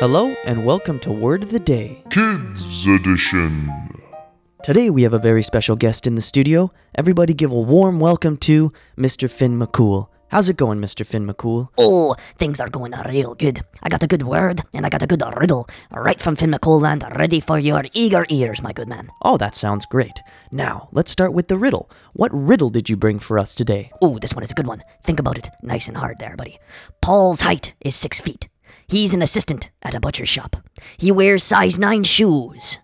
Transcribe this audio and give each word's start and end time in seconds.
Hello 0.00 0.34
and 0.44 0.66
welcome 0.66 0.98
to 0.98 1.12
Word 1.12 1.44
of 1.44 1.52
the 1.52 1.60
Day. 1.60 2.02
Kids 2.10 2.84
Edition. 2.84 3.70
Today 4.64 4.90
we 4.90 5.04
have 5.04 5.12
a 5.14 5.20
very 5.20 5.44
special 5.44 5.76
guest 5.76 6.08
in 6.08 6.16
the 6.16 6.20
studio. 6.20 6.72
Everybody 6.96 7.32
give 7.32 7.52
a 7.52 7.60
warm 7.60 8.00
welcome 8.00 8.36
to 8.38 8.72
Mr. 8.98 9.30
Finn 9.30 9.56
McCool. 9.56 10.08
How's 10.28 10.48
it 10.48 10.56
going, 10.56 10.80
Mr. 10.80 11.06
Finn 11.06 11.28
McCool? 11.28 11.68
Oh, 11.78 12.16
things 12.38 12.58
are 12.58 12.68
going 12.68 12.92
real 13.06 13.36
good. 13.36 13.60
I 13.84 13.88
got 13.88 14.02
a 14.02 14.08
good 14.08 14.24
word 14.24 14.62
and 14.74 14.84
I 14.84 14.88
got 14.88 15.02
a 15.02 15.06
good 15.06 15.22
riddle 15.38 15.68
right 15.92 16.20
from 16.20 16.34
Finn 16.34 16.50
McCoolland, 16.50 17.08
ready 17.16 17.38
for 17.38 17.60
your 17.60 17.84
eager 17.92 18.26
ears, 18.30 18.62
my 18.62 18.72
good 18.72 18.88
man. 18.88 19.06
Oh, 19.22 19.36
that 19.36 19.54
sounds 19.54 19.86
great. 19.86 20.20
Now, 20.50 20.88
let's 20.90 21.12
start 21.12 21.32
with 21.34 21.46
the 21.46 21.56
riddle. 21.56 21.88
What 22.14 22.32
riddle 22.34 22.70
did 22.70 22.88
you 22.88 22.96
bring 22.96 23.20
for 23.20 23.38
us 23.38 23.54
today? 23.54 23.90
Oh, 24.02 24.18
this 24.18 24.34
one 24.34 24.42
is 24.42 24.50
a 24.50 24.54
good 24.54 24.66
one. 24.66 24.82
Think 25.04 25.20
about 25.20 25.38
it 25.38 25.50
nice 25.62 25.86
and 25.86 25.96
hard 25.96 26.18
there, 26.18 26.34
buddy. 26.36 26.58
Paul's 27.00 27.42
height 27.42 27.74
is 27.80 27.94
six 27.94 28.18
feet. 28.18 28.48
He's 28.86 29.14
an 29.14 29.22
assistant 29.22 29.70
at 29.82 29.94
a 29.94 30.00
butcher's 30.00 30.28
shop. 30.28 30.56
He 30.98 31.10
wears 31.10 31.42
size 31.42 31.78
9 31.78 32.04
shoes. 32.04 32.78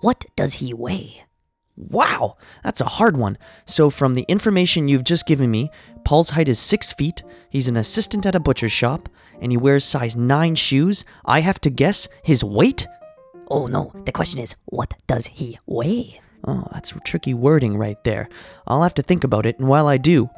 What 0.00 0.24
does 0.36 0.54
he 0.54 0.72
weigh? 0.72 1.24
Wow, 1.76 2.36
that's 2.62 2.80
a 2.80 2.86
hard 2.86 3.16
one. 3.16 3.38
So, 3.64 3.88
from 3.88 4.14
the 4.14 4.26
information 4.28 4.88
you've 4.88 5.04
just 5.04 5.26
given 5.26 5.50
me, 5.50 5.70
Paul's 6.04 6.30
height 6.30 6.48
is 6.48 6.58
six 6.58 6.92
feet, 6.92 7.22
he's 7.48 7.68
an 7.68 7.76
assistant 7.76 8.26
at 8.26 8.34
a 8.34 8.40
butcher's 8.40 8.72
shop, 8.72 9.08
and 9.40 9.50
he 9.50 9.56
wears 9.56 9.84
size 9.84 10.16
9 10.16 10.54
shoes. 10.54 11.04
I 11.24 11.40
have 11.40 11.60
to 11.62 11.70
guess 11.70 12.08
his 12.22 12.44
weight? 12.44 12.86
Oh 13.48 13.66
no, 13.66 13.92
the 14.04 14.12
question 14.12 14.40
is, 14.40 14.54
what 14.66 14.94
does 15.06 15.26
he 15.26 15.58
weigh? 15.66 16.20
Oh, 16.46 16.66
that's 16.72 16.92
tricky 17.04 17.34
wording 17.34 17.76
right 17.76 18.02
there. 18.04 18.28
I'll 18.66 18.82
have 18.82 18.94
to 18.94 19.02
think 19.02 19.24
about 19.24 19.46
it, 19.46 19.58
and 19.58 19.68
while 19.68 19.86
I 19.86 19.96
do, 19.96 20.28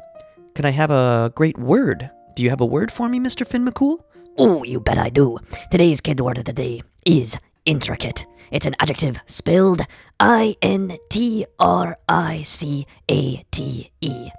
can 0.55 0.65
I 0.65 0.71
have 0.71 0.91
a 0.91 1.31
great 1.35 1.57
word? 1.57 2.09
Do 2.35 2.43
you 2.43 2.49
have 2.49 2.61
a 2.61 2.65
word 2.65 2.91
for 2.91 3.09
me, 3.09 3.19
Mr. 3.19 3.45
Finn 3.45 3.65
McCool? 3.65 3.99
Oh, 4.37 4.63
you 4.63 4.79
bet 4.79 4.97
I 4.97 5.09
do. 5.09 5.37
Today's 5.69 6.01
kid 6.01 6.19
word 6.19 6.39
of 6.39 6.45
the 6.45 6.53
day 6.53 6.81
is 7.05 7.37
intricate. 7.65 8.25
It's 8.51 8.65
an 8.65 8.75
adjective 8.79 9.19
spelled 9.25 9.81
I 10.19 10.55
N 10.61 10.97
T 11.09 11.45
R 11.59 11.97
I 12.07 12.41
C 12.41 12.87
A 13.09 13.43
T 13.51 13.91
E. 14.01 14.31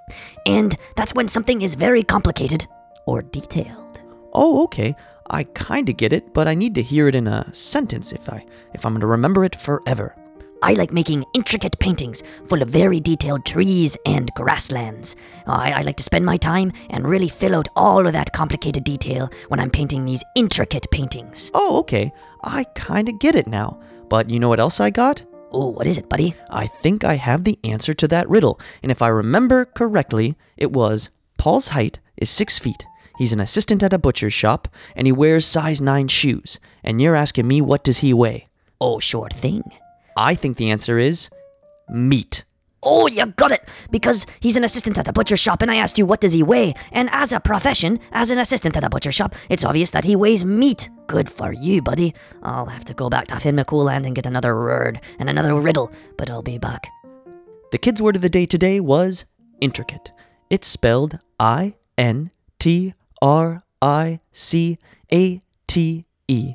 And 0.47 0.77
that's 0.97 1.15
when 1.15 1.29
something 1.29 1.63
is 1.63 1.75
very 1.75 2.03
complicated 2.03 2.67
or 3.07 3.23
detailed. 3.23 4.01
Oh, 4.33 4.65
okay. 4.65 4.97
I 5.31 5.45
kind 5.45 5.89
of 5.89 5.97
get 5.97 6.13
it, 6.13 6.35
but 6.35 6.49
I 6.49 6.55
need 6.55 6.75
to 6.75 6.83
hear 6.83 7.09
it 7.09 7.15
in 7.15 7.27
a 7.27 7.53
sentence 7.55 8.13
if 8.13 8.29
I 8.29 8.45
if 8.75 8.85
I'm 8.85 8.99
to 9.01 9.07
remember 9.07 9.45
it 9.45 9.57
forever. 9.57 10.17
I 10.65 10.73
like 10.73 10.95
making 10.95 11.27
intricate 11.35 11.79
paintings 11.79 12.23
full 12.47 12.63
of 12.63 12.71
very 12.71 12.99
detailed 12.99 13.45
trees 13.45 13.99
and 14.07 14.33
grasslands. 14.35 15.15
I, 15.47 15.73
I 15.73 15.83
like 15.83 15.99
to 15.99 16.03
spend 16.03 16.25
my 16.25 16.39
time 16.39 16.73
and 16.89 17.07
really 17.07 17.29
fill 17.29 17.55
out 17.55 17.69
all 17.77 18.07
of 18.07 18.15
that 18.15 18.33
complicated 18.33 18.83
detail 18.83 19.29
when 19.49 19.61
I'm 19.61 19.69
painting 19.69 20.07
these 20.07 20.25
intricate 20.35 20.87
paintings. 20.91 21.51
Oh, 21.53 21.81
okay. 21.81 22.11
I 22.43 22.65
kind 22.75 23.11
of 23.11 23.19
get 23.19 23.35
it 23.35 23.47
now. 23.47 23.79
But 24.09 24.31
you 24.31 24.41
know 24.41 24.49
what 24.49 24.59
else 24.59 24.81
I 24.81 24.89
got? 24.89 25.23
Oh, 25.53 25.69
what 25.69 25.87
is 25.87 25.99
it, 25.99 26.09
buddy? 26.09 26.35
I 26.49 26.67
think 26.67 27.05
I 27.05 27.17
have 27.17 27.45
the 27.45 27.59
answer 27.63 27.93
to 27.93 28.09
that 28.09 28.31
riddle. 28.31 28.59
And 28.83 28.91
if 28.91 29.03
I 29.03 29.09
remember 29.09 29.67
correctly, 29.67 30.35
it 30.57 30.73
was 30.73 31.11
Paul's 31.37 31.69
height 31.69 32.01
is 32.17 32.31
six 32.31 32.59
feet. 32.59 32.87
He's 33.19 33.35
an 33.35 33.41
assistant 33.41 33.83
at 33.83 33.93
a 33.93 33.99
butcher's 33.99 34.33
shop, 34.33 34.69
and 34.97 35.07
he 35.07 35.13
wears 35.13 35.45
size 35.45 35.83
9 35.83 36.09
shoes. 36.09 36.59
And 36.83 37.03
you're 37.03 37.17
asking 37.17 37.47
me 37.47 37.61
what 37.61 37.85
does 37.85 37.99
he 37.99 38.15
weigh? 38.15 38.49
Oh, 38.81 38.99
sure 38.99 39.29
thing. 39.29 39.63
I 40.17 40.35
think 40.35 40.57
the 40.57 40.71
answer 40.71 40.99
is 40.99 41.31
meat. 41.89 42.45
Oh, 42.87 43.07
you 43.07 43.25
got 43.27 43.51
it! 43.51 43.67
Because 43.91 44.27
he's 44.41 44.57
an 44.57 44.65
assistant 44.65 44.99
at 44.99 45.09
a 45.09 45.13
butcher 45.13 45.39
shop, 45.39 45.63
and 45.63 45.71
I 45.71 45.77
asked 45.77 45.97
you 45.97 46.05
what 46.05 46.21
does 46.21 46.35
he 46.35 46.43
weigh. 46.43 46.75
And 46.93 47.09
as 47.13 47.33
a 47.33 47.41
profession, 47.41 47.99
as 48.13 48.31
an 48.31 48.39
assistant 48.39 48.77
at 48.77 48.85
a 48.85 48.91
butcher 48.91 49.11
shop, 49.11 49.35
it's 49.49 49.65
obvious 49.65 49.91
that 49.93 50.05
he 50.05 50.17
weighs 50.17 50.45
meat. 50.45 50.91
Good 51.07 51.31
for 51.31 51.53
you, 51.53 51.81
buddy. 51.81 52.15
I'll 52.43 52.67
have 52.67 52.85
to 52.85 52.95
go 52.95 53.09
back 53.09 53.29
to 53.29 53.41
Finn 53.41 53.57
McCoolland 53.57 54.05
and 54.05 54.15
get 54.15 54.27
another 54.27 54.55
word 54.55 55.01
and 55.19 55.31
another 55.31 55.55
riddle, 55.55 55.91
but 56.19 56.29
I'll 56.29 56.43
be 56.43 56.59
back. 56.59 56.87
The 57.73 57.79
kids' 57.79 58.03
word 58.03 58.17
of 58.17 58.23
the 58.23 58.29
day 58.29 58.45
today 58.45 58.81
was 58.81 59.25
intricate. 59.61 60.13
It's 60.51 60.69
spelled 60.69 61.19
I 61.41 61.77
N 61.97 62.31
T 62.59 62.93
R 63.23 63.65
I 63.81 64.21
C 64.33 64.79
A 65.11 65.43
T 65.67 66.05
E. 66.29 66.55